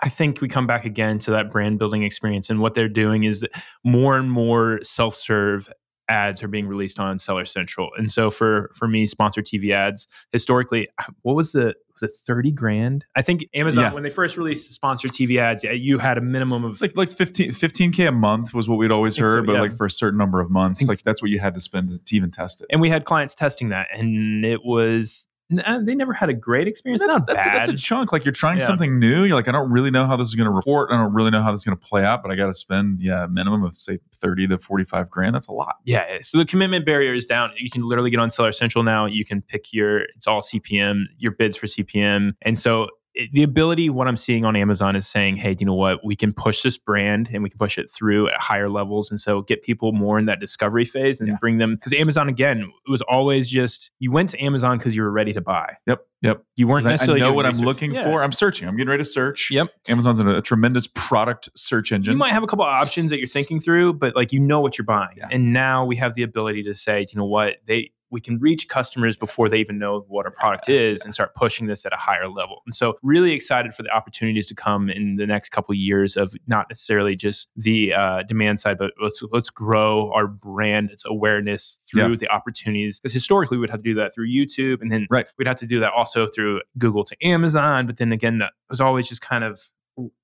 [0.00, 3.24] I think we come back again to that brand building experience, and what they're doing
[3.24, 3.50] is that
[3.84, 5.72] more and more self serve
[6.10, 10.08] ads are being released on Seller Central, and so for for me, sponsored TV ads
[10.32, 10.88] historically,
[11.22, 13.04] what was the was it thirty grand?
[13.16, 13.92] I think Amazon Yeah.
[13.92, 17.08] when they first released sponsored TV ads, yeah, you had a minimum of like like
[17.08, 19.60] 15 k a month was what we'd always think so, heard, but yeah.
[19.60, 22.16] like for a certain number of months, like that's what you had to spend to
[22.16, 22.66] even test it.
[22.70, 26.32] and we had clients testing that, and it was n- uh, they never had a
[26.34, 27.02] great experience.
[27.02, 27.54] that's, not that's, bad.
[27.56, 28.12] that's a chunk.
[28.12, 28.66] Like you're trying Yeah.
[28.66, 29.24] something new.
[29.24, 30.90] You're like, I don't really know how this is going to report.
[30.92, 32.54] I don't really know how this is going to play out, but I got to
[32.54, 35.34] spend, yeah, a minimum of say 30 to 45 grand.
[35.34, 35.76] That's a lot.
[35.84, 37.50] Yeah, eh, so the commitment barrier is down.
[37.58, 39.06] You can literally get on Seller Central now.
[39.06, 43.42] You can pick your it's all CPM, your bids for CPM, and so it, the
[43.42, 46.62] ability what I'm seeing on Amazon is saying, hey, you know what, we can push
[46.62, 49.92] this brand and we can push it through at higher levels, and so get people
[49.92, 51.36] more in that discovery phase and Yeah.
[51.40, 55.02] bring them because Amazon again it was always just you went to Amazon because you
[55.02, 55.76] were ready to buy.
[55.86, 56.06] Yep.
[56.22, 56.44] Yep.
[56.56, 58.04] You weren't I- I, necessarily know what I'm looking Yeah.
[58.04, 58.22] for.
[58.22, 58.68] I'm searching.
[58.68, 59.50] I'm getting ready to search.
[59.50, 59.68] Yep.
[59.88, 62.12] Amazon's a, a tremendous product search engine.
[62.12, 64.60] You might have a couple of options that you're thinking through, but like you know
[64.60, 65.16] what you're buying.
[65.16, 65.28] Yeah.
[65.30, 68.68] And now we have the ability to say, you know what, they we can reach
[68.68, 71.96] customers before they even know what our product is and start pushing this at a
[71.96, 72.62] higher level.
[72.66, 76.16] And so, really excited for the opportunities to come in the next couple of years
[76.16, 81.04] of not necessarily just the uh, demand side, but let's let's grow our brand, its
[81.06, 82.16] awareness through Yeah.
[82.16, 82.98] the opportunities.
[83.00, 85.26] Because historically, we would have to do that through YouTube, and then Right.
[85.38, 87.86] we'd have to do that also through Google to Amazon.
[87.86, 89.60] But then again, that was always just kind of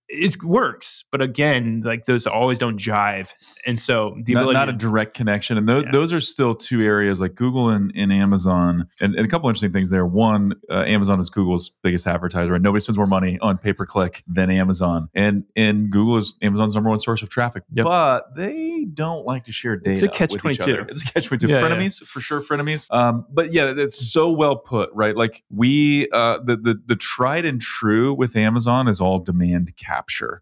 [0.09, 3.31] it works, but again, like those always don't jive.
[3.67, 5.59] And so the not, ability not a direct connection.
[5.59, 5.91] And those, Yeah.
[5.91, 8.89] those are still two areas like Google and, and Amazon.
[9.01, 10.07] And, and a couple interesting things there.
[10.07, 13.85] One, uh, Amazon is Google's biggest advertiser, and nobody spends more money on pay per
[13.85, 15.09] click than Amazon.
[15.15, 17.65] And and Google is Amazon's number one source of traffic.
[17.73, 17.85] Yep.
[17.85, 19.93] But they don't like to share data.
[19.93, 20.89] It's a with catch-22.
[20.89, 21.53] It's a catch twenty two.
[21.53, 21.69] Yeah, yeah.
[21.69, 22.41] frenemies for sure.
[22.41, 22.87] Frenemies.
[22.91, 24.91] Um, but yeah, that's so well put.
[24.93, 29.73] Right, like we uh, the the the tried and true with Amazon is all demand
[29.77, 29.96] capture.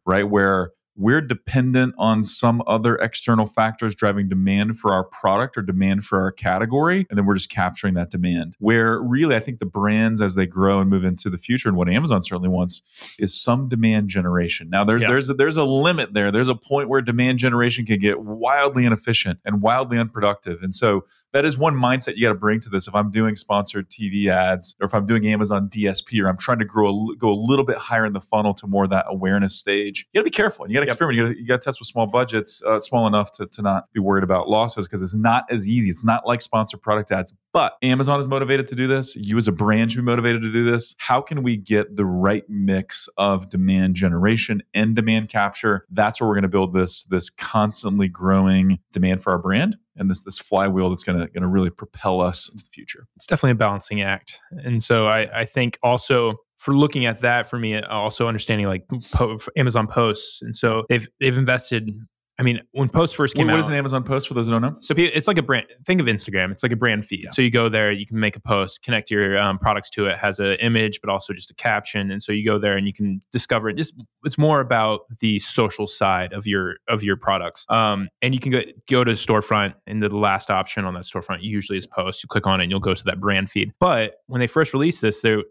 [0.07, 5.63] Right, where we're dependent on some other external factors driving demand for our product or
[5.63, 8.55] demand for our category and then we're just capturing that demand.
[8.61, 11.77] Where really i think the brands as they grow and move into the future and
[11.77, 12.83] what amazon certainly wants
[13.19, 14.71] is some demand generation.
[14.71, 15.09] Now there's Yeah.
[15.09, 16.31] there's a, there's a limit there.
[16.31, 20.63] There's a point where demand generation can get wildly inefficient and wildly unproductive.
[20.63, 22.89] And so that is one mindset you got to bring to this.
[22.89, 26.61] If i'm doing sponsored tv ads or if i'm doing amazon dsp or i'm trying
[26.61, 29.05] to grow a, go a little bit higher in the funnel to more of that
[29.09, 31.19] awareness stage you got to be careful you got to experiment.
[31.19, 33.63] You got to you got to test with small budgets uh, small enough to, to
[33.63, 35.91] not be worried about losses because it's not as easy.
[35.91, 39.15] It's not like sponsored product ads but amazon is motivated to do this.
[39.17, 40.95] You as a brand should be motivated to do this.
[40.99, 45.87] How can we get the right mix of demand generation and demand capture?
[45.91, 50.11] That's where we're going to build this this constantly growing demand for our brand and
[50.11, 53.27] this this flywheel that's going to going to really propel us into the future it's
[53.27, 54.41] definitely a balancing act.
[54.51, 58.87] And so I, I think also for looking at that for me, also understanding like
[59.13, 60.41] po- Amazon posts.
[60.43, 61.91] And so they've they've invested.
[62.39, 64.53] I mean, when Post first came what out, is an amazon post for those who
[64.53, 65.67] don't know So it's like a brand.
[65.87, 66.51] Think of Instagram.
[66.51, 67.25] It's like a brand feed.
[67.25, 67.31] Yeah.
[67.31, 70.19] So you go there, you can make a post, connect your um, products to it.
[70.19, 72.11] Has an image, but also just a caption.
[72.11, 73.77] And so you go there and you can discover it.
[73.77, 73.95] Just
[74.25, 77.67] it's more about the social side of your of your products.
[77.69, 81.43] Um, and you can go go to storefront, and the last option on that storefront
[81.43, 82.23] usually is post.
[82.23, 83.73] You click on it, and you'll go to that brand feed.
[83.79, 85.43] But when they first released this, there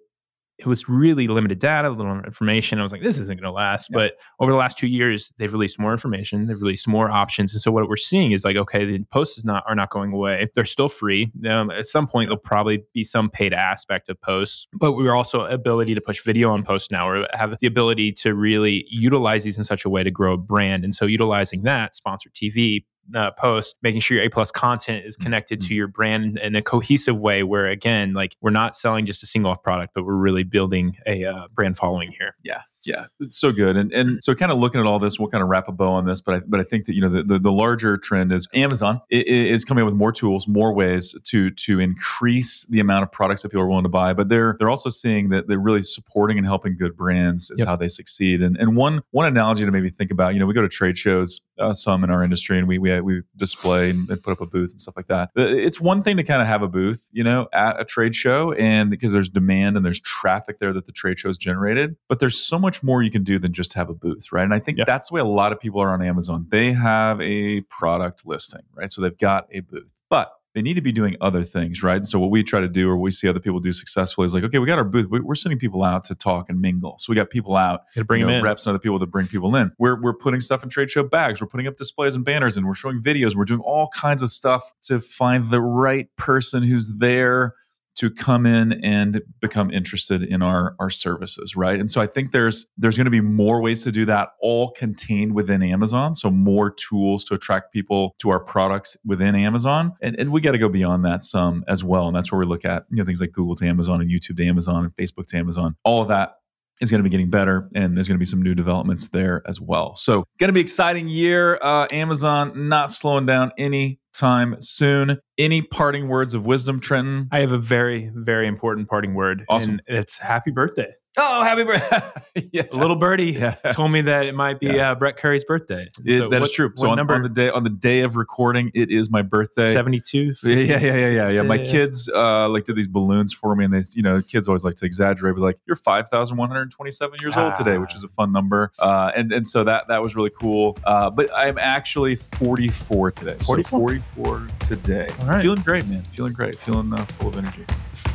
[0.63, 2.79] it was really limited data, a little information.
[2.79, 3.89] I was like, this isn't going to last.
[3.91, 3.97] Yeah.
[3.97, 6.47] But over the last two years, they've released more information.
[6.47, 7.51] They've released more options.
[7.51, 10.13] And so what we're seeing is like, okay, the posts is not are not going
[10.13, 10.47] away.
[10.55, 11.31] They're still free.
[11.49, 14.67] Um, at some point, there'll probably be some paid aspect of posts.
[14.73, 18.33] But we're also ability to push video on posts now, or have the ability to
[18.33, 20.85] really utilize these in such a way to grow a brand.
[20.85, 22.85] And so utilizing that sponsored TV.
[23.13, 26.61] Uh, post making sure your a plus content is connected to your brand in a
[26.61, 30.15] cohesive way where again like we're not selling just a single off product but we're
[30.15, 32.35] really building a uh, brand following here.
[32.43, 33.75] Yeah, yeah, it's so good.
[33.77, 35.91] And and so kind of looking at all this, we'll kind of wrap a bow
[35.91, 36.21] on this.
[36.21, 39.01] But I but I think that you know the the, the larger trend is Amazon
[39.09, 43.41] is coming up with more tools, more ways to to increase the amount of products
[43.43, 44.13] that people are willing to buy.
[44.13, 47.67] But they're they're also seeing that they're really supporting and helping good brands is Yep.
[47.67, 48.41] how they succeed.
[48.41, 50.97] And and one one analogy to maybe think about, you know, we go to trade
[50.97, 54.41] shows, uh, some in our industry, and we we we display and, and put up
[54.41, 55.29] a booth and stuff like that.
[55.37, 58.15] Uh, It's one thing to kind of have a booth, you know, at a trade
[58.15, 61.95] show, and because there's demand and there's traffic there that the trade show's generated.
[62.09, 64.43] But there's so much more you can do than just have a booth, right?
[64.43, 64.85] And I think Yeah.
[64.87, 66.47] that's the way a lot of people are on Amazon.
[66.49, 68.89] They have a product listing, right?
[68.91, 71.95] So they've got a booth, but they need to be doing other things, right?
[71.97, 74.35] And so what we try to do, or we see other people do successfully, is
[74.35, 75.07] like, okay, we got our booth.
[75.09, 76.97] We- We're sending people out to talk and mingle.
[76.99, 78.99] So we got people out to bring you them know, in reps and other people
[78.99, 79.71] to bring people in.
[79.79, 81.41] We're we're putting stuff in trade show bags.
[81.41, 83.35] We're putting up displays and banners, and we're showing videos.
[83.35, 87.55] We're doing all kinds of stuff to find the right person who's there
[87.95, 91.79] to come in and become interested in our our services, right?
[91.79, 94.71] And so I think there's there's going to be more ways to do that, all
[94.71, 96.13] contained within Amazon.
[96.13, 100.51] So more tools to attract people to our products within Amazon, and and we got
[100.51, 102.07] to go beyond that some as well.
[102.07, 104.37] And that's where we look at you know things like Google to Amazon and YouTube
[104.37, 105.75] to Amazon and Facebook to Amazon.
[105.83, 106.37] All of that
[106.83, 109.41] is going to be getting better and there's going to be some new developments there
[109.47, 109.95] as well.
[109.95, 111.57] So going to be exciting year.
[111.61, 115.17] Uh, amazon not slowing down any time soon.
[115.39, 117.27] Any parting words of wisdom trenton?
[117.31, 119.71] I have a very very important parting word Awesome.
[119.71, 122.01] and it's happy birthday oh happy birthday
[122.53, 123.55] yeah a little birdie Yeah.
[123.71, 124.91] told me that it might be Yeah.
[124.91, 127.49] uh, brett curry's birthday It- So that is what- true so on, on the day
[127.49, 131.29] on the day of recording it is my birthday 72 Yeah, yeah, yeah, yeah, yeah.
[131.29, 131.41] yeah.
[131.43, 134.63] My kids uh, like did these balloons for me, and they, you know, kids always
[134.63, 137.91] like to exaggerate, but like you're five thousand one hundred twenty-seven years old today, which
[137.93, 137.97] Ah.
[137.97, 140.77] is a fun number, uh, and and so that that was really cool.
[140.83, 143.35] Uh, but I'm actually 44 today.
[143.39, 143.79] So 44?
[143.79, 145.09] 44 today.
[145.21, 145.41] All right.
[145.41, 146.01] Feeling great, man.
[146.03, 146.55] Feeling great.
[146.57, 147.65] Feeling uh, full of energy.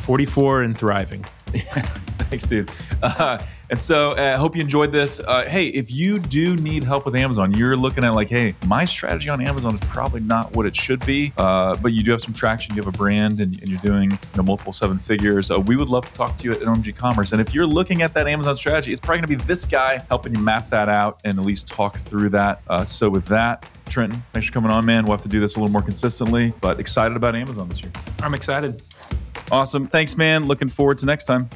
[0.05, 1.25] 44 and thriving
[2.29, 2.69] Thanks, dude.
[3.01, 5.19] Uh, and so I uh, hope you enjoyed this.
[5.19, 8.85] Uh, hey, if you do need help with Amazon, you're looking at like, hey, my
[8.85, 12.21] strategy on Amazon is probably not what it should be, uh, but you do have
[12.21, 15.49] some traction, you have a brand, and, and you're doing you know, multiple seven figures.
[15.49, 17.31] Uh, we would love to talk to you at OMG Commerce.
[17.31, 20.03] And if you're looking at that Amazon strategy, it's probably going to be this guy
[20.09, 22.61] helping you map that out and at least talk through that.
[22.67, 25.03] Uh, so with that, Trenton, thanks for coming on, man.
[25.03, 27.91] We'll have to do this a little more consistently, but excited about Amazon this year.
[28.21, 28.83] I'm excited.
[29.51, 29.87] Awesome.
[29.87, 30.45] Thanks, man.
[30.45, 31.49] Looking forward to next time.